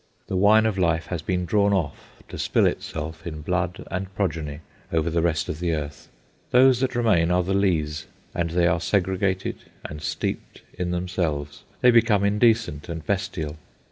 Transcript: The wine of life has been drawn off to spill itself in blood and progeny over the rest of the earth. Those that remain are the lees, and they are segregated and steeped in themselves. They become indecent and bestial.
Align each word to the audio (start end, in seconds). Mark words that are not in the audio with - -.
The 0.25 0.35
wine 0.35 0.65
of 0.65 0.79
life 0.79 1.05
has 1.05 1.21
been 1.21 1.45
drawn 1.45 1.73
off 1.73 2.23
to 2.29 2.39
spill 2.39 2.65
itself 2.65 3.27
in 3.27 3.43
blood 3.43 3.85
and 3.91 4.11
progeny 4.15 4.61
over 4.91 5.11
the 5.11 5.21
rest 5.21 5.47
of 5.47 5.59
the 5.59 5.75
earth. 5.75 6.09
Those 6.49 6.79
that 6.79 6.95
remain 6.95 7.29
are 7.29 7.43
the 7.43 7.53
lees, 7.53 8.07
and 8.33 8.49
they 8.49 8.65
are 8.65 8.81
segregated 8.81 9.57
and 9.85 10.01
steeped 10.01 10.63
in 10.73 10.89
themselves. 10.89 11.61
They 11.81 11.91
become 11.91 12.23
indecent 12.23 12.89
and 12.89 13.05
bestial. 13.05 13.59